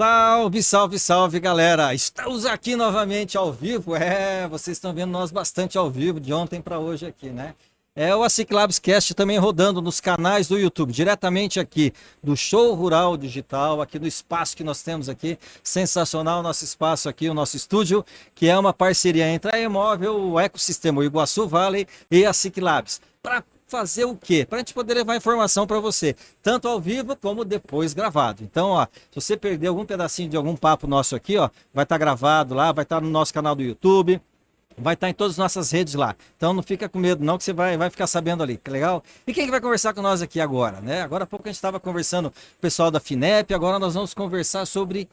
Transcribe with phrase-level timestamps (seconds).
[0.00, 1.92] Salve, salve, salve, galera!
[1.92, 3.94] Estamos aqui novamente ao vivo.
[3.94, 7.54] É, vocês estão vendo nós bastante ao vivo de ontem para hoje aqui, né?
[7.94, 11.92] É o Aciclabs Cast também rodando nos canais do YouTube, diretamente aqui
[12.24, 15.38] do Show Rural Digital, aqui no espaço que nós temos aqui.
[15.62, 18.02] Sensacional o nosso espaço aqui, o nosso estúdio,
[18.34, 23.02] que é uma parceria entre a Emóvel, o Ecossistema o Iguaçu Valley e a Ciclabs.
[23.22, 24.44] Para fazer o quê?
[24.44, 28.42] Para a gente poder levar informação para você, tanto ao vivo como depois gravado.
[28.42, 31.94] Então, ó, se você perder algum pedacinho de algum papo nosso aqui, ó, vai estar
[31.94, 34.20] tá gravado lá, vai estar tá no nosso canal do YouTube,
[34.76, 36.16] vai estar tá em todas as nossas redes lá.
[36.36, 39.02] Então não fica com medo não que você vai, vai ficar sabendo ali, que legal?
[39.26, 41.02] E quem que vai conversar com nós aqui agora, né?
[41.02, 44.12] Agora há pouco a gente estava conversando com o pessoal da FINEP, agora nós vamos
[44.12, 45.08] conversar sobre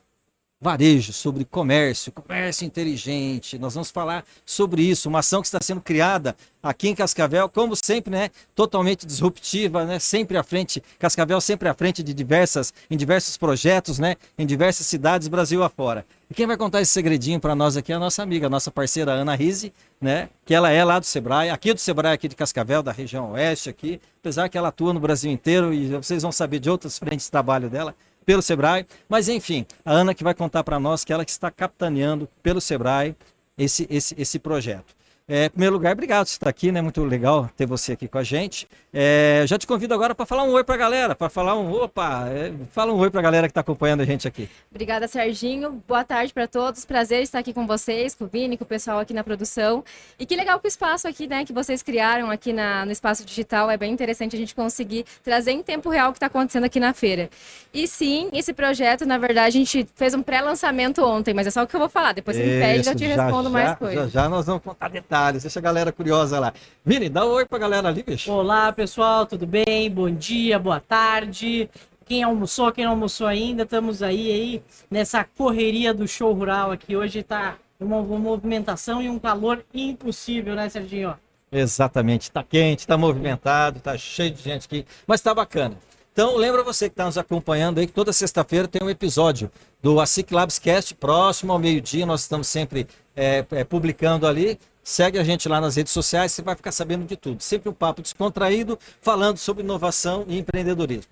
[0.60, 3.60] varejo, sobre comércio, comércio inteligente.
[3.60, 7.76] Nós vamos falar sobre isso, uma ação que está sendo criada aqui em Cascavel, como
[7.76, 12.98] sempre, né, totalmente disruptiva, né, sempre à frente, Cascavel sempre à frente de diversas, em
[12.98, 16.04] diversos projetos, né, em diversas cidades Brasil afora.
[16.30, 18.72] E quem vai contar esse segredinho para nós aqui é a nossa amiga, a nossa
[18.72, 22.36] parceira Ana Rise, né, que ela é lá do Sebrae, aqui do Sebrae aqui de
[22.36, 26.32] Cascavel, da região oeste aqui, apesar que ela atua no Brasil inteiro e vocês vão
[26.32, 27.96] saber de outras frentes de trabalho dela
[28.28, 28.86] pelo Sebrae.
[29.08, 32.60] Mas enfim, a Ana que vai contar para nós que ela que está capitaneando pelo
[32.60, 33.16] Sebrae
[33.58, 34.97] esse, esse, esse projeto.
[35.30, 36.82] É, em primeiro lugar, obrigado por estar aqui, né?
[36.82, 38.66] Muito legal ter você aqui com a gente.
[38.94, 41.70] É, já te convido agora para falar um oi para a galera, para falar um
[41.70, 44.50] opa, é, fala um oi para a galera que está acompanhando a gente aqui.
[44.72, 45.84] Obrigada, Serginho.
[45.86, 46.86] Boa tarde para todos.
[46.86, 49.84] Prazer estar aqui com vocês, com o Vini, com o pessoal aqui na produção.
[50.18, 53.26] E que legal que o espaço aqui, né, que vocês criaram aqui na, no espaço
[53.26, 56.64] digital é bem interessante a gente conseguir trazer em tempo real o que está acontecendo
[56.64, 57.30] aqui na feira.
[57.74, 61.64] E sim, esse projeto, na verdade, a gente fez um pré-lançamento ontem, mas é só
[61.64, 62.14] o que eu vou falar.
[62.14, 64.10] Depois você me pede e eu te já, respondo já, mais coisas.
[64.10, 66.54] Já, já nós vamos contar detalhes deixa a galera curiosa lá.
[66.86, 68.32] Vini, dá um oi pra galera ali, bicho.
[68.32, 69.90] Olá, pessoal, tudo bem?
[69.90, 71.70] Bom dia, boa tarde.
[72.06, 76.96] Quem almoçou, quem não almoçou ainda, estamos aí, aí nessa correria do show rural aqui.
[76.96, 81.16] Hoje tá uma, uma movimentação e um calor impossível, né, Serginho?
[81.52, 85.76] Exatamente, tá quente, tá movimentado, tá cheio de gente aqui, mas tá bacana.
[86.18, 89.52] Então, lembra você que está nos acompanhando aí que toda sexta-feira tem um episódio
[89.84, 92.08] do ASIC Labs Cast, próximo ao meio-dia.
[92.08, 94.60] Nós estamos sempre é, é, publicando ali.
[94.88, 97.44] Segue a gente lá nas redes sociais, você vai ficar sabendo de tudo.
[97.44, 101.12] Sempre um papo descontraído, falando sobre inovação e empreendedorismo.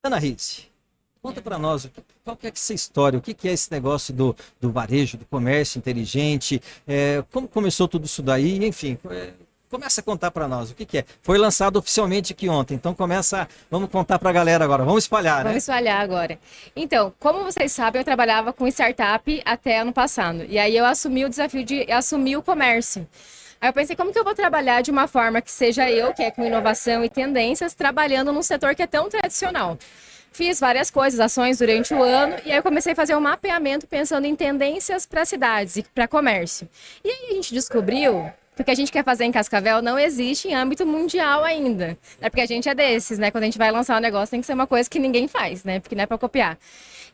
[0.00, 0.70] Ana Rizzi,
[1.20, 1.90] conta para nós
[2.22, 5.24] qual que é essa história, o que, que é esse negócio do, do varejo, do
[5.24, 9.32] comércio inteligente, é, como começou tudo isso daí, enfim, é,
[9.72, 11.04] Começa a contar para nós o que, que, é.
[11.22, 15.38] Foi lançado oficialmente aqui ontem, então começa, vamos contar para a galera agora, vamos espalhar,
[15.38, 15.44] né?
[15.44, 16.38] Vamos espalhar agora.
[16.76, 21.24] Então, como vocês sabem, eu trabalhava com startup até ano passado, e aí eu assumi
[21.24, 23.08] o desafio de assumir o comércio.
[23.58, 26.22] Aí eu pensei, como que eu vou trabalhar de uma forma que seja eu, que
[26.22, 29.78] é com inovação e tendências, trabalhando num setor que é tão tradicional.
[30.32, 33.86] Fiz várias coisas, ações durante o ano, e aí eu comecei a fazer um mapeamento
[33.86, 36.68] pensando em tendências para cidades e para comércio.
[37.02, 40.48] E aí a gente descobriu o que a gente quer fazer em Cascavel não existe
[40.48, 41.96] em âmbito mundial ainda.
[42.20, 43.30] É porque a gente é desses, né?
[43.30, 45.64] Quando a gente vai lançar um negócio, tem que ser uma coisa que ninguém faz,
[45.64, 45.80] né?
[45.80, 46.58] Porque não é para copiar.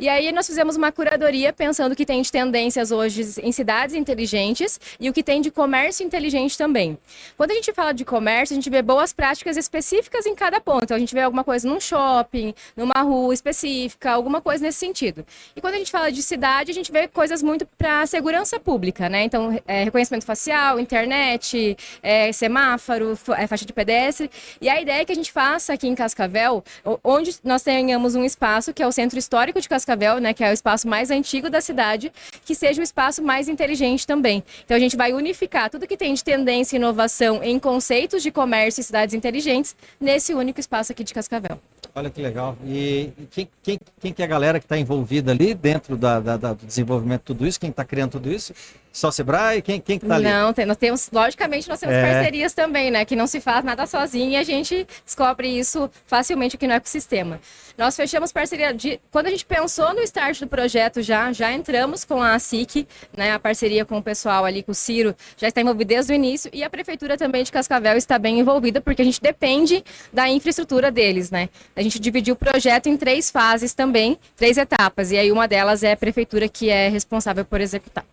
[0.01, 3.97] E aí nós fizemos uma curadoria pensando o que tem de tendências hoje em cidades
[3.97, 6.97] inteligentes e o que tem de comércio inteligente também.
[7.37, 10.85] Quando a gente fala de comércio, a gente vê boas práticas específicas em cada ponto.
[10.85, 15.27] Então, a gente vê alguma coisa num shopping, numa rua específica, alguma coisa nesse sentido.
[15.57, 19.09] E quando a gente fala de cidade, a gente vê coisas muito para segurança pública,
[19.09, 19.25] né?
[19.25, 24.31] Então, é, reconhecimento facial, internet, é, semáforo, é, faixa de pedestre.
[24.61, 26.63] E a ideia é que a gente faça aqui em Cascavel,
[27.03, 30.45] onde nós tenhamos um espaço que é o Centro Histórico de Cascavel, Cascavel, né, que
[30.45, 32.13] é o espaço mais antigo da cidade,
[32.45, 34.45] que seja o espaço mais inteligente também.
[34.65, 38.31] Então a gente vai unificar tudo que tem de tendência e inovação em conceitos de
[38.31, 41.59] comércio e cidades inteligentes nesse único espaço aqui de Cascavel.
[41.95, 42.57] Olha que legal.
[42.67, 46.37] E, quem, quem, quem que é a galera que está envolvida ali dentro da, da,
[46.37, 47.59] da, do desenvolvimento de tudo isso?
[47.59, 48.53] Quem está criando tudo isso?
[48.93, 49.63] Só Sebrae?
[49.63, 50.25] Quem, quem que tá ali?
[50.25, 52.03] Não, tem, nós temos, logicamente, nós temos é.
[52.03, 53.05] parcerias também, né?
[53.05, 57.41] Que não se faz nada sozinho e a gente descobre isso facilmente aqui no ecossistema.
[57.77, 59.01] Nós fechamos parceria de.
[59.11, 63.33] Quando a gente pensou no start do projeto já, já entramos com a SIC, né?
[63.33, 66.51] A parceria com o pessoal ali, com o Ciro, já está envolvida desde o início,
[66.53, 69.83] e a prefeitura também de Cascavel está bem envolvida, porque a gente depende
[70.13, 71.49] da infraestrutura deles, né?
[71.75, 75.83] A gente dividiu o projeto em três fases também, três etapas, e aí uma delas
[75.83, 78.05] é a prefeitura que é responsável por executar.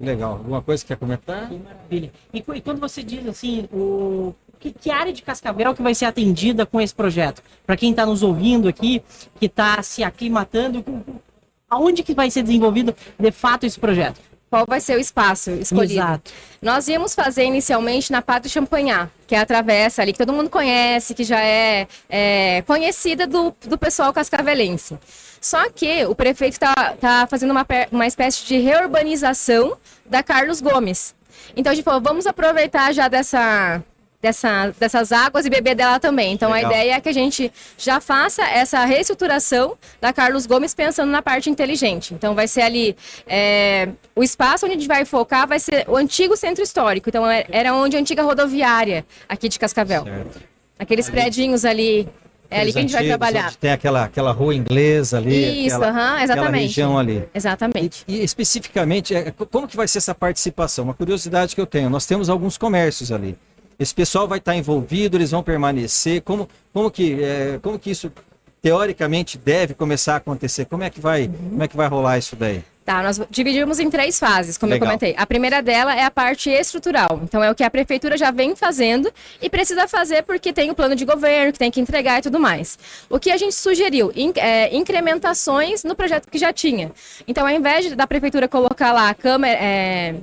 [0.00, 0.32] Legal.
[0.32, 1.48] Alguma coisa que quer comentar?
[1.48, 2.10] Que maravilha.
[2.32, 6.06] E, e quando você diz assim, o que, que, área de Cascavel que vai ser
[6.06, 7.42] atendida com esse projeto?
[7.66, 9.02] Para quem está nos ouvindo aqui,
[9.38, 10.82] que está se aclimatando,
[11.68, 14.18] aonde que vai ser desenvolvido de fato esse projeto?
[14.50, 15.94] Qual vai ser o espaço escolhido.
[15.94, 16.32] Exato.
[16.60, 20.50] Nós íamos fazer inicialmente na Padre Champagnat, que é a travessa ali, que todo mundo
[20.50, 24.98] conhece, que já é, é conhecida do, do pessoal cascavelense.
[25.40, 31.14] Só que o prefeito está tá fazendo uma, uma espécie de reurbanização da Carlos Gomes.
[31.56, 33.82] Então a gente falou, vamos aproveitar já dessa,
[34.20, 36.32] dessa, dessas águas e beber dela também.
[36.32, 36.70] Então Legal.
[36.70, 41.22] a ideia é que a gente já faça essa reestruturação da Carlos Gomes pensando na
[41.22, 42.12] parte inteligente.
[42.14, 42.96] Então vai ser ali
[43.26, 47.08] é, o espaço onde a gente vai focar vai ser o antigo centro histórico.
[47.08, 50.04] Então é, era onde a antiga rodoviária aqui de Cascavel.
[50.04, 50.40] Certo.
[50.78, 51.14] Aqueles ali.
[51.14, 52.08] prédios ali.
[52.52, 53.54] É ali que a gente vai trabalhar.
[53.54, 55.66] Tem aquela, aquela rua inglesa ali.
[55.66, 56.32] Isso, aquela, exatamente.
[56.32, 57.24] Aquela região ali.
[57.32, 58.04] Exatamente.
[58.08, 60.86] E, e especificamente, é, como que vai ser essa participação?
[60.86, 61.88] Uma curiosidade que eu tenho.
[61.88, 63.38] Nós temos alguns comércios ali.
[63.80, 66.20] Esse pessoal vai estar envolvido, eles vão permanecer.
[66.20, 68.12] Como, como, que, é, como que isso
[68.60, 70.66] teoricamente deve começar a acontecer?
[70.66, 71.50] Como é que vai, uhum.
[71.50, 72.62] como é que vai rolar isso daí?
[72.84, 74.84] Tá, nós dividimos em três fases, como Legal.
[74.84, 75.14] eu comentei.
[75.16, 77.20] A primeira dela é a parte estrutural.
[77.22, 79.10] Então é o que a prefeitura já vem fazendo
[79.40, 82.38] e precisa fazer porque tem o plano de governo, que tem que entregar e tudo
[82.38, 82.78] mais.
[83.08, 84.12] O que a gente sugeriu?
[84.14, 86.92] In, é, incrementações no projeto que já tinha.
[87.26, 89.58] Então, ao invés da prefeitura colocar lá a câmera.
[89.58, 90.14] É,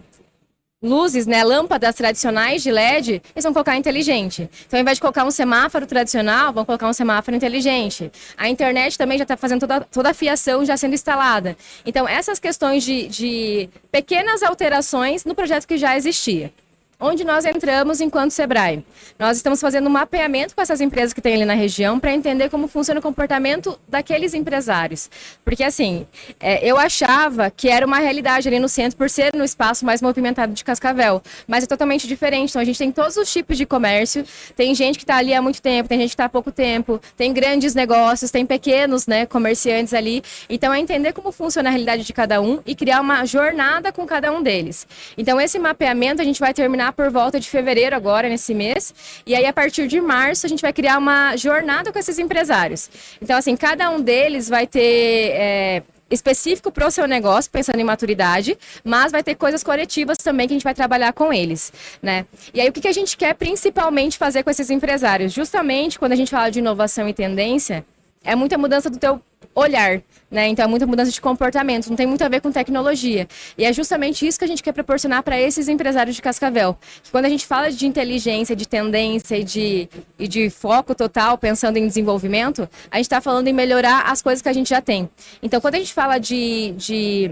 [0.82, 4.48] luzes, né, lâmpadas tradicionais de LED, eles vão colocar inteligente.
[4.68, 8.12] Então, ao invés de colocar um semáforo tradicional, vão colocar um semáforo inteligente.
[8.38, 11.58] A internet também já está fazendo toda, toda a fiação já sendo instalada.
[11.86, 16.52] Então, essas questões de, de pequenas alterações no projeto que já existia.
[17.00, 18.84] Onde nós entramos enquanto Sebrae?
[19.20, 22.50] Nós estamos fazendo um mapeamento com essas empresas que tem ali na região para entender
[22.50, 25.08] como funciona o comportamento daqueles empresários.
[25.46, 26.08] Porque, assim,
[26.40, 30.02] é, eu achava que era uma realidade ali no centro por ser no espaço mais
[30.02, 31.22] movimentado de Cascavel.
[31.48, 32.50] Mas é totalmente diferente.
[32.50, 34.26] Então, a gente tem todos os tipos de comércio.
[34.56, 37.00] Tem gente que está ali há muito tempo, tem gente que está há pouco tempo,
[37.16, 40.24] tem grandes negócios, tem pequenos né, comerciantes ali.
[40.50, 44.04] Então, é entender como funciona a realidade de cada um e criar uma jornada com
[44.08, 44.88] cada um deles.
[45.16, 48.94] Então, esse mapeamento a gente vai terminar por volta de fevereiro agora, nesse mês.
[49.26, 52.90] E aí, a partir de março, a gente vai criar uma jornada com esses empresários.
[53.22, 55.32] Então, assim, cada um deles vai ter...
[55.34, 60.48] É, específico para o seu negócio, pensando em maturidade, mas vai ter coisas coletivas também
[60.48, 62.26] que a gente vai trabalhar com eles, né?
[62.54, 65.34] E aí o que, que a gente quer principalmente fazer com esses empresários?
[65.34, 67.86] Justamente quando a gente fala de inovação e tendência,
[68.28, 69.22] é muita mudança do teu
[69.56, 70.48] olhar, né?
[70.50, 73.26] Então é muita mudança de comportamento, não tem muito a ver com tecnologia.
[73.58, 76.78] E é justamente isso que a gente quer proporcionar para esses empresários de Cascavel.
[77.02, 79.90] Que quando a gente fala de inteligência, de tendência e de,
[80.20, 84.42] e de foco total, pensando em desenvolvimento, a gente está falando em melhorar as coisas
[84.42, 85.10] que a gente já tem.
[85.42, 87.32] Então quando a gente fala de, de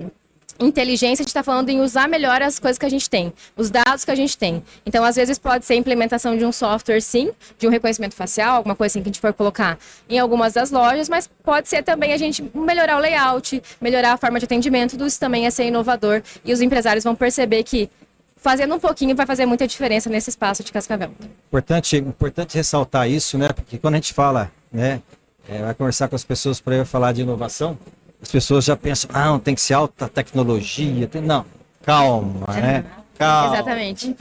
[0.59, 3.69] inteligência, a gente está falando em usar melhor as coisas que a gente tem, os
[3.69, 4.63] dados que a gente tem.
[4.85, 8.55] Então, às vezes, pode ser a implementação de um software, sim, de um reconhecimento facial,
[8.55, 9.77] alguma coisa assim que a gente for colocar
[10.09, 14.17] em algumas das lojas, mas pode ser também a gente melhorar o layout, melhorar a
[14.17, 17.89] forma de atendimento, isso também é ser inovador e os empresários vão perceber que
[18.35, 21.11] fazendo um pouquinho vai fazer muita diferença nesse espaço de Cascavel.
[21.47, 23.49] Importante, importante ressaltar isso, né?
[23.49, 25.01] Porque quando a gente fala, né,
[25.49, 27.77] é, vai conversar com as pessoas para falar de inovação,
[28.21, 31.07] as pessoas já pensam, ah, não, tem que ser alta tecnologia.
[31.07, 31.21] Tem...
[31.21, 31.45] Não,
[31.83, 32.85] calma, né?
[33.17, 33.55] Calma.
[33.55, 34.15] Exatamente.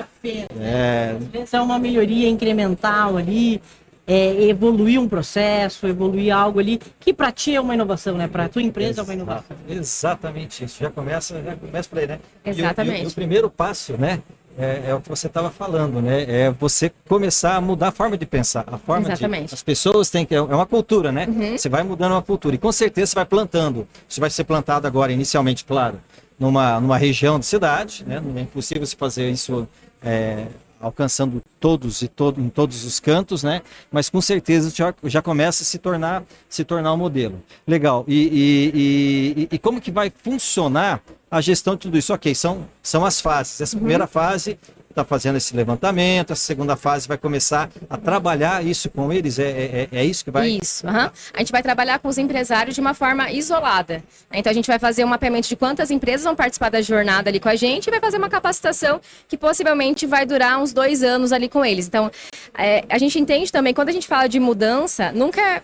[0.60, 1.16] É...
[1.52, 3.60] é uma melhoria incremental ali,
[4.06, 8.28] é, evoluir um processo, evoluir algo ali, que para ti é uma inovação, né?
[8.28, 9.56] Para tua empresa é uma inovação.
[9.68, 10.78] Exatamente isso.
[10.80, 12.20] Já começa, já começa por aí, né?
[12.44, 12.98] Exatamente.
[12.98, 14.20] E o, e o, o primeiro passo, né?
[14.56, 16.22] É, é, o que você estava falando, né?
[16.28, 19.48] É você começar a mudar a forma de pensar, a forma Exatamente.
[19.48, 21.26] de as pessoas têm que é uma cultura, né?
[21.26, 21.58] Uhum.
[21.58, 23.86] Você vai mudando uma cultura e com certeza você vai plantando.
[24.08, 26.00] Isso vai ser plantado agora inicialmente, claro,
[26.38, 28.22] numa numa região de cidade, né?
[28.24, 29.66] Não é impossível se fazer isso
[30.04, 30.46] é,
[30.80, 33.62] alcançando todos e todo, em todos os cantos, né?
[33.90, 37.42] Mas com certeza já, já começa a se tornar se tornar um modelo.
[37.66, 38.04] Legal.
[38.06, 42.14] E, e, e, e como que vai funcionar a gestão de tudo isso.
[42.14, 43.60] Ok, são, são as fases.
[43.60, 43.80] Essa uhum.
[43.80, 44.58] primeira fase
[44.94, 49.50] está fazendo esse levantamento, a segunda fase vai começar a trabalhar isso com eles, é,
[49.50, 50.58] é, é isso que vai...
[50.62, 51.10] Isso, uhum.
[51.32, 54.02] a gente vai trabalhar com os empresários de uma forma isolada.
[54.32, 57.40] Então a gente vai fazer um mapeamento de quantas empresas vão participar da jornada ali
[57.40, 61.32] com a gente e vai fazer uma capacitação que possivelmente vai durar uns dois anos
[61.32, 61.86] ali com eles.
[61.88, 62.10] Então
[62.56, 65.62] é, a gente entende também, quando a gente fala de mudança, nunca é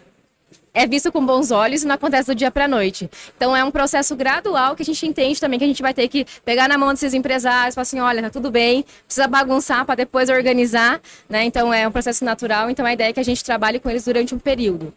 [0.73, 3.11] é visto com bons olhos e não acontece do dia para a noite.
[3.37, 6.09] Então é um processo gradual que a gente entende também que a gente vai ter
[6.09, 9.97] que pegar na mão desses empresários, falar assim, olha, tá tudo bem, precisa bagunçar para
[9.97, 11.45] depois organizar, né?
[11.45, 12.71] Então é um processo natural.
[12.71, 14.93] Então a ideia é que a gente trabalhe com eles durante um período.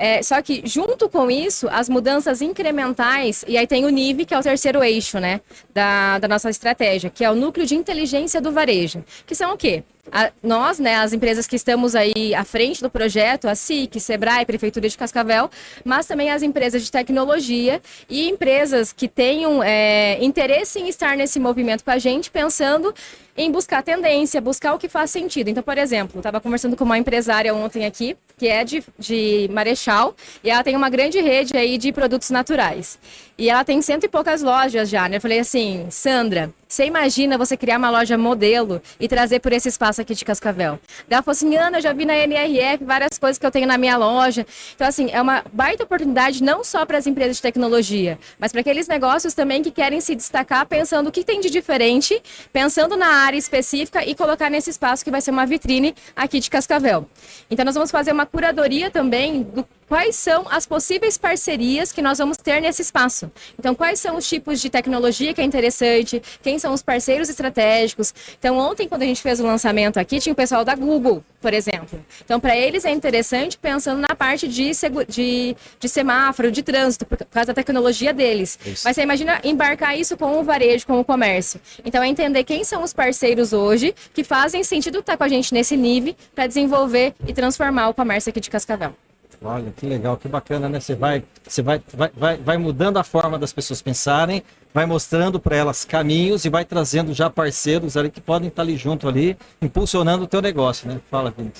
[0.00, 4.32] É, só que junto com isso, as mudanças incrementais, e aí tem o NIV, que
[4.32, 5.42] é o terceiro eixo, né,
[5.74, 9.58] da, da nossa estratégia, que é o núcleo de inteligência do varejo, que são o
[9.58, 9.84] quê?
[10.10, 14.46] A, nós, né, as empresas que estamos aí à frente do projeto, a SIC, Sebrae,
[14.46, 15.50] Prefeitura de Cascavel,
[15.84, 21.38] mas também as empresas de tecnologia e empresas que tenham é, interesse em estar nesse
[21.38, 22.94] movimento com a gente, pensando
[23.36, 25.48] em buscar tendência, buscar o que faz sentido.
[25.48, 30.16] Então, por exemplo, estava conversando com uma empresária ontem aqui, que é de, de Marechal,
[30.42, 32.98] e ela tem uma grande rede aí de produtos naturais.
[33.40, 35.16] E ela tem cento e poucas lojas já, né?
[35.16, 39.66] Eu falei assim, Sandra, você imagina você criar uma loja modelo e trazer por esse
[39.66, 40.78] espaço aqui de Cascavel?
[41.08, 43.78] Ela falou assim, Ana, eu já vi na NRF várias coisas que eu tenho na
[43.78, 44.46] minha loja.
[44.74, 48.60] Então, assim, é uma baita oportunidade não só para as empresas de tecnologia, mas para
[48.60, 53.08] aqueles negócios também que querem se destacar pensando o que tem de diferente, pensando na
[53.08, 57.08] área específica e colocar nesse espaço que vai ser uma vitrine aqui de Cascavel.
[57.50, 62.18] Então, nós vamos fazer uma curadoria também do quais são as possíveis parcerias que nós
[62.18, 63.28] vamos ter nesse espaço.
[63.58, 68.14] Então, quais são os tipos de tecnologia que é interessante, quem são os parceiros estratégicos.
[68.38, 71.52] Então, ontem, quando a gente fez o lançamento aqui, tinha o pessoal da Google, por
[71.52, 72.00] exemplo.
[72.24, 74.70] Então, para eles é interessante pensando na parte de,
[75.08, 78.60] de, de semáforo, de trânsito, por causa da tecnologia deles.
[78.64, 78.82] Isso.
[78.84, 81.60] Mas você imagina embarcar isso com o varejo, com o comércio.
[81.84, 85.52] Então, é entender quem são os parceiros hoje que fazem sentido estar com a gente
[85.52, 88.94] nesse nível para desenvolver e transformar o comércio aqui de Cascavel.
[89.42, 90.80] Olha, que legal, que bacana, né?
[90.80, 94.42] Você vai, você vai, vai, vai, vai mudando a forma das pessoas pensarem,
[94.72, 98.76] vai mostrando para elas caminhos e vai trazendo já parceiros ali que podem estar ali
[98.76, 101.00] junto ali, impulsionando o teu negócio, né?
[101.10, 101.50] Fala, Vini,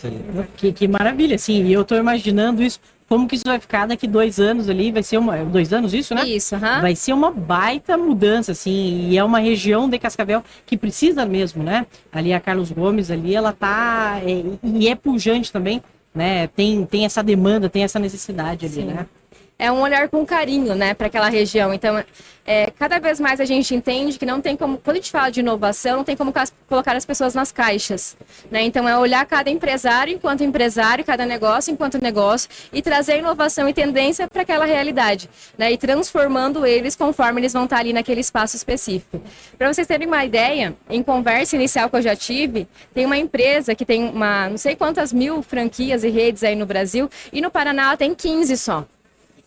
[0.58, 1.64] que, que maravilha, sim.
[1.64, 5.02] E eu estou imaginando isso, como que isso vai ficar daqui dois anos ali, vai
[5.02, 6.28] ser uma, dois anos isso, né?
[6.28, 6.80] Isso, uhum.
[6.82, 11.62] Vai ser uma baita mudança, assim, e é uma região de Cascavel que precisa mesmo,
[11.62, 11.87] né?
[12.12, 15.82] Ali a Carlos Gomes ali, ela tá, é, e é pujante também,
[16.14, 16.46] né?
[16.48, 18.84] Tem, tem essa demanda, tem essa necessidade ali, Sim.
[18.84, 19.06] né?
[19.60, 21.74] É um olhar com carinho, né, para aquela região.
[21.74, 22.02] Então,
[22.46, 25.28] é, cada vez mais a gente entende que não tem como, quando a gente fala
[25.28, 26.32] de inovação, não tem como
[26.66, 28.16] colocar as pessoas nas caixas.
[28.50, 28.62] Né?
[28.62, 33.74] Então, é olhar cada empresário enquanto empresário, cada negócio enquanto negócio e trazer inovação e
[33.74, 35.28] tendência para aquela realidade.
[35.58, 35.72] Né?
[35.72, 39.22] E transformando eles conforme eles vão estar ali naquele espaço específico.
[39.58, 43.74] Para vocês terem uma ideia, em conversa inicial que eu já tive, tem uma empresa
[43.74, 47.50] que tem uma, não sei quantas mil franquias e redes aí no Brasil, e no
[47.50, 48.86] Paraná ela tem 15 só.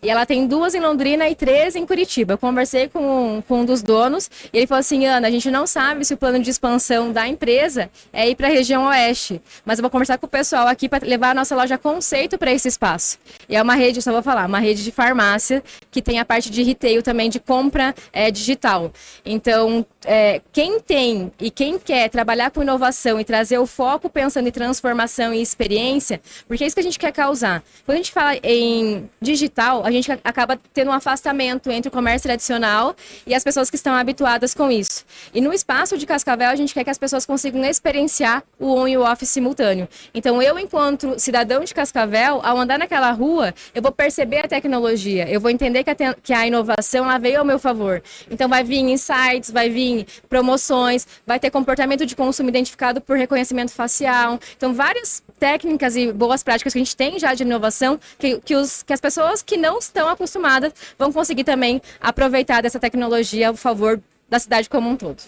[0.04, 2.34] E ela tem duas em Londrina e três em Curitiba.
[2.34, 5.66] Eu conversei com, com um dos donos e ele falou assim: Ana, a gente não
[5.66, 9.80] sabe se o plano de expansão da empresa é ir para a região oeste, mas
[9.80, 12.68] eu vou conversar com o pessoal aqui para levar a nossa loja conceito para esse
[12.68, 13.18] espaço.
[13.48, 16.50] E é uma rede, só vou falar, uma rede de farmácia que tem a parte
[16.50, 18.92] de retail também de compra é, digital.
[19.26, 24.50] Então, é, quem tem e quem quer trabalhar com inovação e trazer o foco pensando
[24.50, 27.64] em transformação e experiência, porque é isso que a gente quer causar.
[27.86, 32.28] Quando a gente fala em digital, a gente acaba tendo um afastamento entre o comércio
[32.28, 32.96] tradicional
[33.26, 35.06] e as pessoas que estão habituadas com isso.
[35.34, 38.88] E no espaço de Cascavel, a gente quer que as pessoas consigam experienciar o on
[38.88, 39.88] e o off simultâneo.
[40.14, 45.30] Então, eu, enquanto cidadão de Cascavel, ao andar naquela rua, eu vou perceber a tecnologia,
[45.30, 48.02] eu vou entender que a, que a inovação ela veio ao meu favor.
[48.30, 53.72] Então, vai vir insights, vai vir promoções, vai ter comportamento de consumo identificado por reconhecimento
[53.72, 54.40] facial.
[54.58, 58.56] Então, várias técnicas e boas práticas que a gente tem já de inovação que, que,
[58.56, 63.56] os, que as pessoas que não estão acostumadas vão conseguir também aproveitar dessa tecnologia a
[63.56, 65.22] favor da cidade como um todo.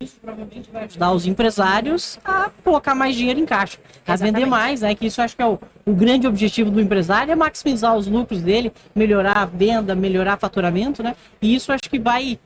[0.00, 4.34] Isso provavelmente vai ajudar os empresários a colocar mais dinheiro em caixa, a Exatamente.
[4.34, 4.94] vender mais, né?
[4.94, 8.42] Que isso acho que é o, o grande objetivo do empresário é maximizar os lucros
[8.42, 11.16] dele, melhorar a venda, melhorar o faturamento, né?
[11.40, 12.38] E isso acho que vai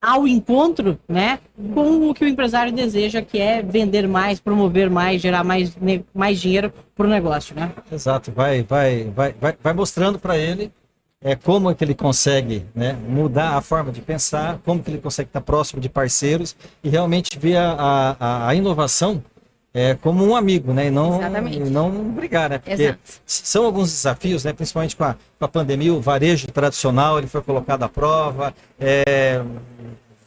[0.00, 1.40] ao encontro, né,
[1.74, 5.76] com o que o empresário deseja, que é vender mais, promover mais, gerar mais,
[6.14, 7.72] mais dinheiro para o negócio, né?
[7.90, 10.72] Exato, vai, vai, vai, vai, vai mostrando para ele
[11.20, 14.98] é como é que ele consegue né, mudar a forma de pensar, como que ele
[14.98, 19.22] consegue estar próximo de parceiros e realmente ver a, a, a inovação
[19.72, 20.86] é, como um amigo, né?
[20.86, 22.58] E não, e não brigar, né?
[22.58, 22.98] Porque Exato.
[23.26, 24.52] são alguns desafios, né?
[24.52, 29.42] Principalmente com a, com a pandemia, o varejo tradicional ele foi colocado à prova, é,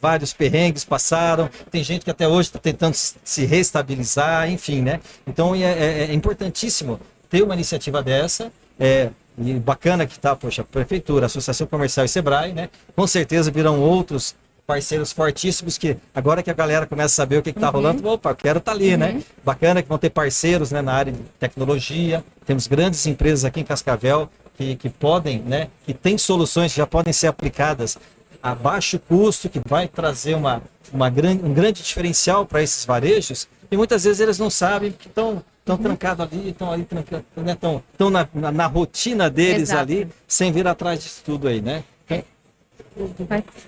[0.02, 5.00] vários perrengues passaram, tem gente que até hoje está tentando se reestabilizar, enfim, né?
[5.28, 8.52] Então é, é, é importantíssimo ter uma iniciativa dessa.
[8.80, 12.70] É, e bacana que tá, poxa, Prefeitura, Associação Comercial e Sebrae, né?
[12.96, 14.36] Com certeza virão outros
[14.72, 17.74] parceiros fortíssimos que agora que a galera começa a saber o que está uhum.
[17.74, 19.10] rolando, opa, quero estar tá ali, né?
[19.10, 19.14] uhum.
[19.16, 19.24] né?
[19.44, 22.24] Bacana que vão ter parceiros né, na área de tecnologia.
[22.46, 25.68] Temos grandes empresas aqui em Cascavel que, que podem, né?
[25.86, 27.98] Que têm soluções que já podem ser aplicadas
[28.42, 30.62] a baixo custo, que vai trazer uma,
[30.94, 33.50] uma grande, um grande diferencial para esses varejos.
[33.70, 37.52] E muitas vezes eles não sabem que estão estão trancados ali, estão ali trancados, né?
[37.52, 39.82] Estão na, na, na, rotina deles Exato.
[39.82, 41.84] ali, sem vir atrás disso tudo aí, né?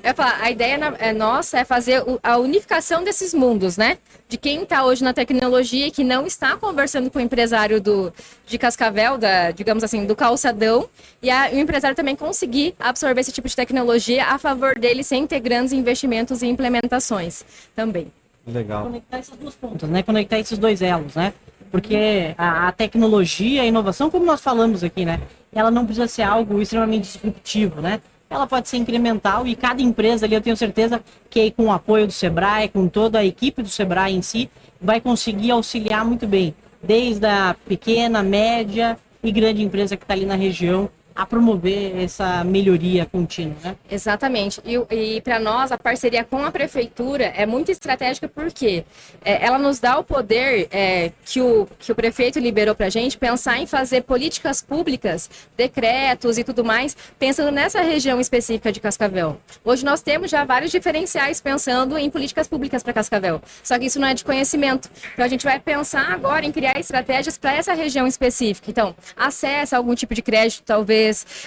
[0.03, 3.98] Eu falar, a ideia é nossa é fazer a unificação desses mundos, né?
[4.27, 8.13] De quem está hoje na tecnologia e que não está conversando com o empresário do,
[8.46, 10.89] de Cascavel, da, digamos assim, do calçadão,
[11.22, 15.25] e a, o empresário também conseguir absorver esse tipo de tecnologia a favor dele sem
[15.27, 17.43] ter grandes investimentos e implementações
[17.75, 18.12] também.
[18.46, 18.84] Legal.
[18.84, 20.03] Conectar essas duas pontas, né?
[20.03, 21.34] Conectar esses dois elos, né?
[21.72, 25.22] Porque a, a tecnologia, a inovação, como nós falamos aqui, né?
[25.51, 28.01] Ela não precisa ser algo extremamente disruptivo, né?
[28.34, 32.08] Ela pode ser incremental e cada empresa ali, eu tenho certeza que com o apoio
[32.08, 34.50] do Sebrae, com toda a equipe do Sebrae em si,
[34.82, 40.25] vai conseguir auxiliar muito bem, desde a pequena, média e grande empresa que está ali
[40.25, 43.75] na região a promover essa melhoria contínua, né?
[43.89, 44.60] Exatamente.
[44.65, 48.84] E, e para nós, a parceria com a prefeitura é muito estratégica porque
[49.24, 52.89] é, ela nos dá o poder é, que, o, que o prefeito liberou para a
[52.89, 58.79] gente pensar em fazer políticas públicas, decretos e tudo mais, pensando nessa região específica de
[58.79, 59.38] Cascavel.
[59.63, 63.41] Hoje nós temos já vários diferenciais pensando em políticas públicas para Cascavel.
[63.63, 64.89] Só que isso não é de conhecimento.
[65.13, 68.72] Então a gente vai pensar agora em criar estratégias para essa região específica.
[68.72, 71.02] Então, acesso a algum tipo de crédito, talvez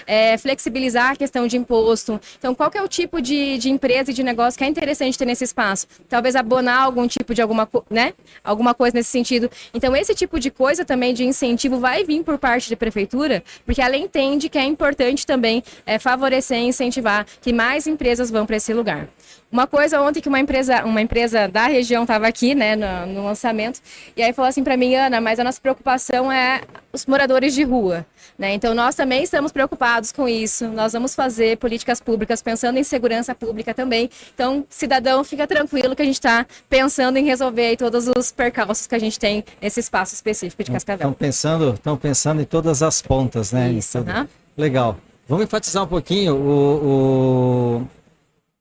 [0.07, 2.21] é, flexibilizar a questão de imposto.
[2.39, 5.25] Então, qual é o tipo de, de empresa e de negócio que é interessante ter
[5.25, 5.87] nesse espaço?
[6.09, 8.13] Talvez abonar algum tipo de alguma, né?
[8.43, 9.51] alguma coisa nesse sentido.
[9.73, 13.83] Então, esse tipo de coisa também de incentivo vai vir por parte da prefeitura, porque
[13.83, 18.57] ela entende que é importante também é, favorecer e incentivar que mais empresas vão para
[18.57, 19.09] esse lugar.
[19.51, 23.25] Uma coisa ontem que uma empresa, uma empresa da região estava aqui, né, no, no,
[23.25, 23.81] lançamento,
[24.17, 26.63] e aí falou assim para mim, Ana, mas a nossa preocupação é
[26.97, 28.05] os moradores de rua,
[28.39, 28.55] né?
[28.55, 30.67] Então nós também estamos preocupados com isso.
[30.69, 34.11] Nós vamos fazer políticas públicas pensando em segurança pública também.
[34.35, 38.95] Então, cidadão, fica tranquilo que a gente está pensando em resolver todos os percalços que
[38.95, 41.09] a gente tem nesse espaço específico de Cascavel.
[41.09, 43.71] Estão pensando, estão pensando em todas as pontas, né?
[43.71, 44.01] Isso.
[44.01, 44.27] Né?
[44.57, 44.97] Legal.
[45.29, 47.89] Vamos enfatizar um pouquinho o, o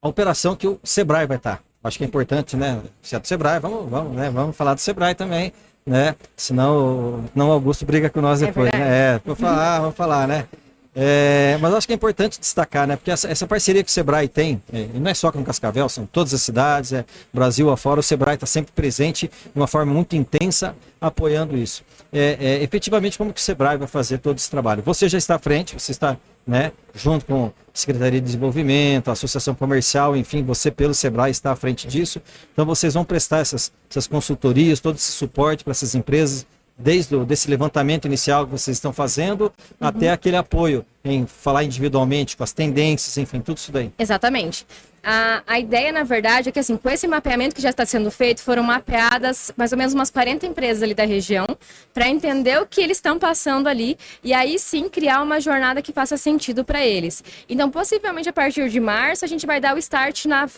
[0.02, 1.62] a operação que o Sebrae vai estar.
[1.84, 2.82] Acho que é importante, né?
[3.02, 4.30] Se é do Sebrae, vamos, vamos, né?
[4.30, 5.54] Vamos falar do Sebrae também,
[5.86, 6.16] né?
[6.36, 8.80] Senão não Augusto briga com nós é depois, né?
[9.16, 10.46] É, vou falar, vamos falar, né?
[10.96, 12.96] É, mas acho que é importante destacar, né?
[12.96, 16.06] Porque essa, essa parceria que o Sebrae tem, é, não é só com Cascavel, são
[16.06, 20.16] todas as cidades, é Brasil afora, o Sebrae está sempre presente de uma forma muito
[20.16, 21.84] intensa, apoiando isso.
[22.14, 24.82] É, é, efetivamente, como que o Sebrae vai fazer todo esse trabalho?
[24.84, 26.72] Você já está à frente, você está né?
[26.94, 31.56] Junto com a Secretaria de Desenvolvimento, a Associação Comercial, enfim, você pelo Sebrae está à
[31.56, 32.22] frente disso.
[32.54, 36.46] Então vocês vão prestar essas, essas consultorias, todo esse suporte para essas empresas,
[36.78, 39.46] desde o, desse levantamento inicial que vocês estão fazendo,
[39.80, 39.88] uhum.
[39.88, 43.92] até aquele apoio em falar individualmente com as tendências, enfim, tudo isso daí.
[43.98, 44.66] Exatamente.
[45.08, 48.10] A, a ideia, na verdade, é que assim, com esse mapeamento que já está sendo
[48.10, 51.46] feito, foram mapeadas mais ou menos umas 40 empresas ali da região,
[51.94, 55.94] para entender o que eles estão passando ali e aí sim criar uma jornada que
[55.94, 57.24] faça sentido para eles.
[57.48, 60.50] Então, possivelmente a partir de março, a gente vai dar o start na,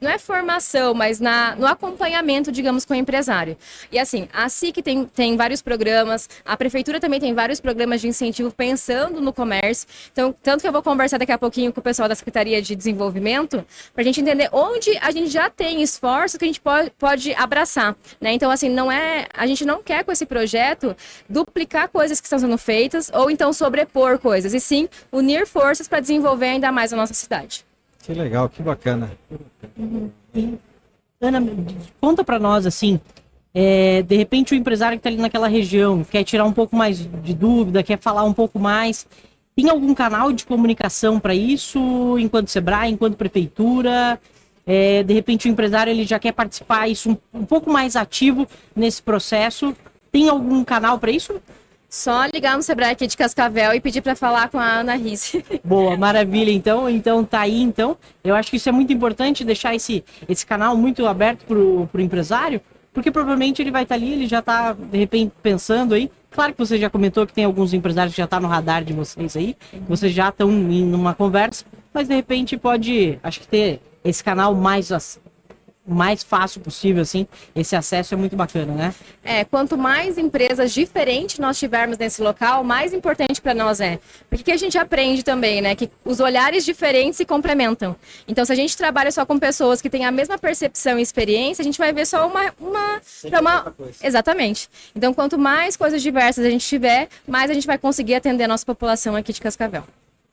[0.00, 3.56] não é formação, mas na, no acompanhamento, digamos, com o empresário.
[3.90, 8.06] E assim, a SIC tem, tem vários programas, a prefeitura também tem vários programas de
[8.06, 9.88] incentivo pensando no comércio.
[10.12, 12.76] Então, tanto que eu vou conversar daqui a pouquinho com o pessoal da Secretaria de
[12.76, 16.90] Desenvolvimento, para a gente entender onde a gente já tem esforços que a gente pode,
[16.98, 18.30] pode abraçar, né?
[18.34, 20.94] Então, assim, não é, a gente não quer com esse projeto
[21.26, 26.00] duplicar coisas que estão sendo feitas ou então sobrepor coisas, e sim unir forças para
[26.00, 27.64] desenvolver ainda mais a nossa cidade.
[28.02, 29.10] Que legal, que bacana.
[29.78, 30.10] Uhum.
[31.18, 31.42] Ana,
[31.98, 33.00] conta para nós assim,
[33.54, 36.98] é, de repente o empresário que está ali naquela região quer tirar um pouco mais
[36.98, 39.06] de dúvida, quer falar um pouco mais,
[39.56, 44.20] tem algum canal de comunicação para isso, enquanto Sebrae, enquanto prefeitura?
[44.66, 48.46] É, de repente o empresário ele já quer participar isso um, um pouco mais ativo
[48.74, 49.74] nesse processo.
[50.12, 51.40] Tem algum canal para isso?
[51.88, 55.42] Só ligar no Sebrae aqui de Cascavel e pedir para falar com a Ana Risse.
[55.64, 56.50] Boa, maravilha.
[56.50, 57.62] Então, então tá aí.
[57.62, 61.56] Então, eu acho que isso é muito importante deixar esse, esse canal muito aberto para
[61.56, 62.60] o empresário,
[62.96, 66.10] porque provavelmente ele vai estar tá ali, ele já está de repente pensando aí.
[66.30, 68.82] Claro que você já comentou que tem alguns empresários que já estão tá no radar
[68.82, 69.54] de vocês aí,
[69.86, 74.54] vocês já estão em uma conversa, mas de repente pode, acho que ter esse canal
[74.54, 74.90] mais
[75.86, 78.94] mais fácil possível, assim, esse acesso é muito bacana, né?
[79.22, 83.98] É, quanto mais empresas diferentes nós tivermos nesse local, mais importante para nós é.
[84.28, 85.74] Porque que a gente aprende também, né?
[85.74, 87.96] Que os olhares diferentes se complementam.
[88.28, 91.62] Então, se a gente trabalha só com pessoas que têm a mesma percepção e experiência,
[91.62, 92.54] a gente vai ver só uma.
[92.60, 93.00] uma,
[93.40, 93.74] uma...
[94.00, 94.70] Exatamente.
[94.94, 98.48] Então, quanto mais coisas diversas a gente tiver, mais a gente vai conseguir atender a
[98.48, 99.82] nossa população aqui de Cascavel.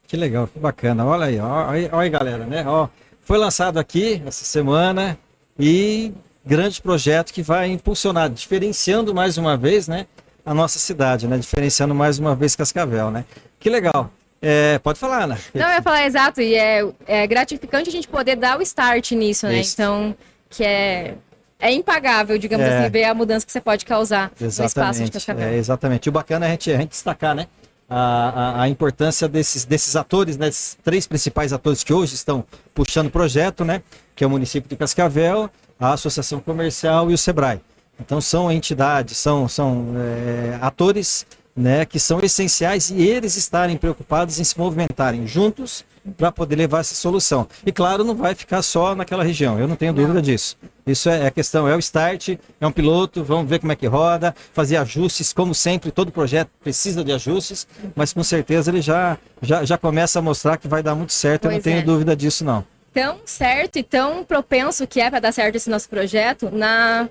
[0.08, 1.04] Que legal, que bacana.
[1.04, 2.63] Olha aí, olha aí, olha aí galera, né?
[2.68, 2.88] Ó,
[3.22, 5.18] foi lançado aqui essa semana
[5.60, 6.13] e
[6.46, 10.06] grande projeto que vai impulsionar, diferenciando mais uma vez, né?
[10.46, 11.38] a nossa cidade, né?
[11.38, 13.26] Diferenciando mais uma vez Cascavel, né?
[13.60, 14.12] Que legal.
[14.42, 15.39] É, pode falar, Ana.
[15.54, 19.12] Não, eu ia falar exato, e é, é gratificante a gente poder dar o start
[19.12, 19.62] nisso, né?
[19.62, 19.74] Isso.
[19.74, 20.13] Então,
[20.50, 21.16] que é,
[21.60, 22.80] é impagável, digamos É.
[22.80, 25.12] assim, ver a mudança que você pode causar no espaço de Exatamente.
[25.12, 25.48] Cascavel.
[25.48, 26.06] É, exatamente.
[26.08, 27.48] E o bacana é a gente, a gente destacar, né?
[27.89, 30.48] A, a, a importância desses, desses atores, né?
[30.48, 32.43] Esses três principais atores que hoje estão
[32.74, 33.84] puxando o projeto, né?
[34.15, 37.60] Que é o município de Cascavel, a Associação Comercial e o Sebrae.
[38.00, 44.39] Então são entidades, são, são é, atores né, que são essenciais e eles estarem preocupados
[44.39, 45.86] em se movimentarem juntos
[46.17, 47.48] para poder levar essa solução.
[47.65, 50.58] E claro, não vai ficar só naquela região, eu não tenho dúvida disso.
[50.86, 53.88] Isso é a questão, é o start, é um piloto, vamos ver como é que
[53.88, 57.65] roda, fazer ajustes, como sempre, todo projeto precisa de ajustes,
[57.96, 61.46] mas com certeza ele já, já, já começa a mostrar que vai dar muito certo,
[61.46, 61.82] eu não Pois tenho é.
[61.84, 62.65] dúvida disso não.
[62.93, 67.08] tão certo e tão propenso que é para dar certo esse nosso projeto, na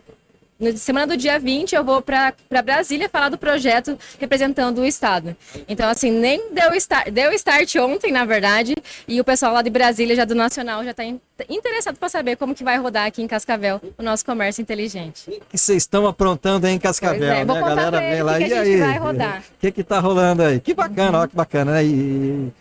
[0.62, 2.32] na semana do dia 20 eu vou para
[2.64, 5.36] Brasília falar do projeto representando o estado.
[5.68, 8.74] Então assim, nem deu start, deu start ontem, na verdade,
[9.08, 11.04] e o pessoal lá de Brasília já do Nacional já está
[11.48, 15.28] interessado para saber como que vai rodar aqui em Cascavel o nosso comércio inteligente.
[15.28, 17.52] O que vocês estão aprontando aí em Cascavel, é, né?
[17.52, 18.72] A galera vem lá, que e aí?
[18.72, 19.40] gente vai rodar.
[19.40, 20.60] O que que tá rolando aí?
[20.60, 21.84] Que bacana, ó, que bacana, né?
[21.84, 22.52] E...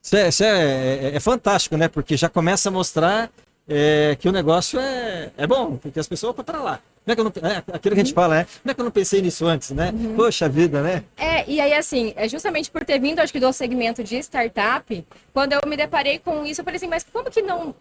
[0.00, 1.88] Isso, é, isso é- é- é fantástico, né?
[1.88, 3.30] Porque já começa a mostrar
[3.72, 6.80] é, que o negócio é, é bom, porque as pessoas vão para lá.
[7.06, 8.84] É que eu não, é, aquilo que a gente fala, é, como é que eu
[8.84, 9.92] não pensei nisso antes, né?
[10.14, 11.02] Poxa vida, né?
[11.16, 15.04] É, e aí assim, é justamente por ter vindo, acho que do segmento de startup,
[15.32, 17.74] quando eu me deparei com isso, eu falei assim, mas como que não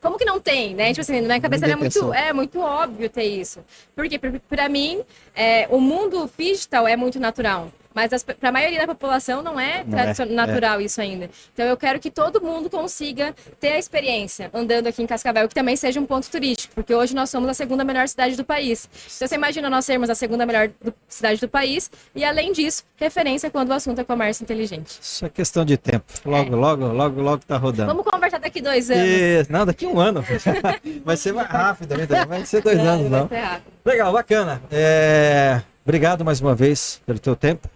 [0.00, 0.90] como que não tem, né?
[0.90, 3.60] Tipo assim, na minha cabeça era muito, é muito óbvio ter isso.
[3.94, 5.02] Porque pra mim,
[5.34, 7.72] é, o mundo digital é muito natural.
[7.96, 11.30] Mas para a maioria da população não é, Não é, tradicio- natural isso ainda.
[11.54, 15.54] Então eu quero que todo mundo consiga ter a experiência andando aqui em Cascavel, que
[15.54, 18.86] também seja um ponto turístico, porque hoje nós somos a segunda melhor cidade do país.
[19.16, 22.84] Então você imagina nós sermos a segunda melhor do- cidade do país e além disso,
[22.96, 24.98] referência quando o assunto é comércio inteligente.
[25.00, 26.04] Isso é questão de tempo.
[26.26, 27.88] Logo, logo, logo, logo tá rodando.
[27.94, 29.08] Vamos conversar daqui dois anos.
[29.08, 30.22] Isso, não, daqui um ano.
[31.02, 31.94] Vai ser mais rápido?
[31.96, 33.28] Não vai ser dois anos, Vai não.
[33.28, 33.62] ser.
[33.84, 34.60] Legal, bacana.
[34.70, 37.68] É, Obrigado mais uma vez pelo teu tempo,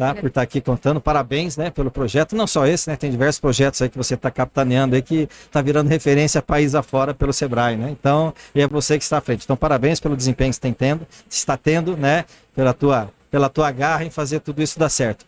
[0.00, 0.14] tá?
[0.14, 0.98] Por estar aqui contando.
[0.98, 2.34] Parabéns, né, pelo projeto.
[2.34, 2.96] Não só esse, né?
[2.96, 7.12] Tem diversos projetos aí que você está capitaneando aí que está virando referência país afora
[7.12, 7.90] pelo Sebrae, né?
[7.90, 9.44] Então, e é você que está à frente.
[9.44, 12.24] Então, parabéns pelo desempenho que você tem tendo, está tendo, né?
[12.54, 15.26] Pela tua, pela tua garra em fazer tudo isso dar certo.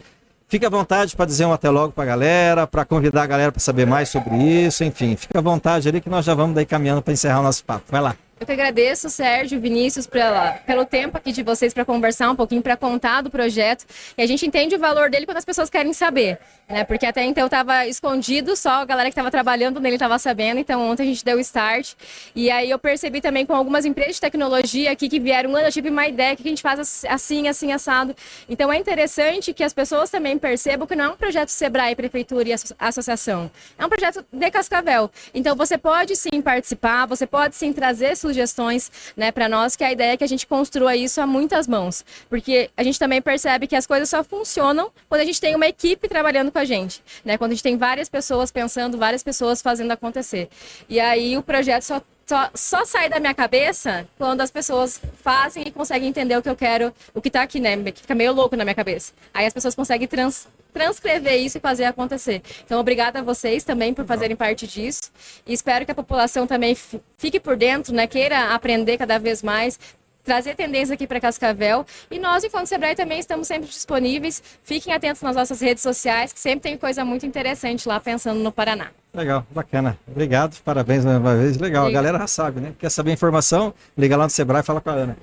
[0.49, 3.53] Fica à vontade para dizer um até logo para a galera, para convidar a galera
[3.53, 6.67] para saber mais sobre isso, enfim, fica à vontade ali que nós já vamos daí
[6.67, 7.85] caminhando para encerrar o nosso papo.
[7.91, 8.17] Vai lá.
[8.43, 12.61] Eu que agradeço, Sérgio, Vinícius, pela, pelo tempo aqui de vocês para conversar um pouquinho,
[12.61, 13.87] para contar do projeto.
[14.19, 16.83] E a gente entende o valor dele quando as pessoas querem saber, né?
[16.83, 20.59] Porque até então estava escondido, só a galera que estava trabalhando nele estava sabendo.
[20.59, 21.93] Então ontem a gente deu o start.
[22.35, 25.73] E aí eu percebi também com algumas empresas de tecnologia aqui que vieram, "Ana, eu
[25.73, 28.13] tive uma ideia que a gente faz assim, assim, assado.
[28.49, 32.49] Então é interessante que as pessoas também percebam que não é um projeto Sebrae, Prefeitura
[32.49, 33.49] e asso- associação.
[33.79, 35.09] É um projeto de Cascavel.
[35.33, 39.93] Então você pode sim participar, você pode sim trazer sugestões né, para nós, que a
[39.93, 42.05] ideia é que a gente construa isso a muitas mãos.
[42.29, 45.67] Porque a gente também percebe que as coisas só funcionam quando a gente tem uma
[45.67, 47.03] equipe trabalhando com a gente.
[47.25, 47.37] Né?
[47.37, 50.49] Quando a gente tem várias pessoas pensando, várias pessoas fazendo acontecer.
[50.89, 55.65] E aí o projeto só só, só sai da minha cabeça quando as pessoas fazem
[55.67, 57.77] e conseguem entender o que eu quero, o que tá aqui, né?
[57.91, 59.13] Que fica meio louco na minha cabeça.
[59.35, 62.43] Aí as pessoas conseguem trans, transcrever isso e fazer acontecer.
[62.65, 65.11] Então, obrigada a vocês também por fazerem parte disso.
[65.47, 68.07] E espero que a população também fi- fique por dentro, né?
[68.07, 69.79] Queira aprender cada vez mais.
[70.25, 71.85] Trazer tendência aqui para Cascavel.
[72.09, 74.41] E nós, enquanto Sebrae, também estamos sempre disponíveis.
[74.63, 78.53] Fiquem atentos nas nossas redes sociais, que sempre tem coisa muito interessante lá pensando no
[78.53, 78.91] Paraná.
[79.13, 79.99] Legal, bacana.
[80.07, 81.59] Obrigado, parabéns mais uma vez.
[81.59, 82.73] Legal, a galera já sabe, né?
[82.79, 83.75] Quer saber informação?
[83.99, 85.17] Liga lá no Sebrae e fala com a Ana.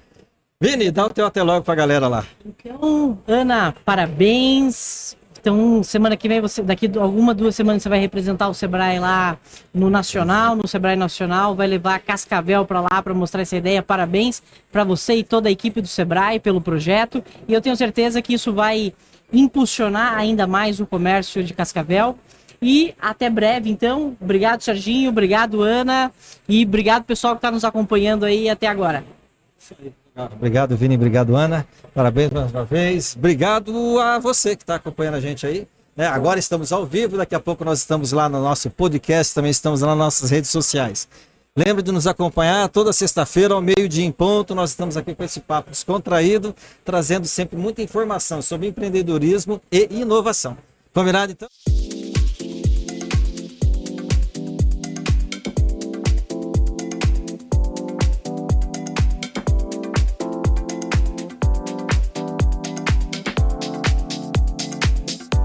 [0.61, 2.25] Vini, dá o teu até logo pra galera lá.
[2.45, 5.15] Então, Ana, parabéns.
[5.39, 9.37] Então, semana que vem, você, daqui alguma duas semanas, você vai representar o Sebrae lá
[9.73, 13.81] no Nacional, no Sebrae Nacional, vai levar Cascavel para lá para mostrar essa ideia.
[13.81, 17.23] Parabéns para você e toda a equipe do Sebrae pelo projeto.
[17.47, 18.93] E eu tenho certeza que isso vai
[19.31, 22.17] impulsionar ainda mais o comércio de Cascavel.
[22.61, 24.17] E até breve, então.
[24.19, 25.09] Obrigado, Serginho.
[25.09, 26.11] Obrigado, Ana.
[26.49, 29.05] E obrigado, pessoal que está nos acompanhando aí até agora.
[30.25, 30.95] Obrigado, Vini.
[30.95, 31.65] Obrigado, Ana.
[31.93, 33.15] Parabéns mais uma vez.
[33.15, 35.67] Obrigado a você que está acompanhando a gente aí.
[35.95, 36.07] né?
[36.07, 39.81] agora estamos ao vivo, daqui a pouco nós estamos lá no nosso podcast, também estamos
[39.81, 41.07] lá nas nossas redes sociais.
[41.55, 44.55] Lembre de nos acompanhar toda sexta-feira, ao meio-dia em ponto.
[44.55, 46.55] Nós estamos aqui com esse papo descontraído,
[46.85, 50.57] trazendo sempre muita informação sobre empreendedorismo e inovação.
[50.93, 51.49] Combinado então?